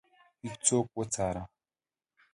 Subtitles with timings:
[0.45, 1.43] هیڅوک وڅاره.